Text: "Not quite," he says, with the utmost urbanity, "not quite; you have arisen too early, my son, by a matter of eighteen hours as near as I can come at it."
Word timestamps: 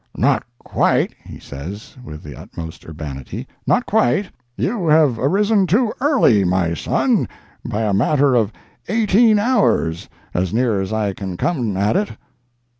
"Not 0.17 0.41
quite," 0.57 1.13
he 1.27 1.37
says, 1.37 1.95
with 2.03 2.23
the 2.23 2.35
utmost 2.35 2.85
urbanity, 2.89 3.45
"not 3.67 3.85
quite; 3.85 4.31
you 4.57 4.87
have 4.87 5.19
arisen 5.19 5.67
too 5.67 5.93
early, 6.01 6.43
my 6.43 6.73
son, 6.73 7.29
by 7.63 7.83
a 7.83 7.93
matter 7.93 8.33
of 8.33 8.51
eighteen 8.87 9.37
hours 9.37 10.09
as 10.33 10.51
near 10.55 10.81
as 10.81 10.91
I 10.91 11.13
can 11.13 11.37
come 11.37 11.77
at 11.77 11.95
it." 11.95 12.13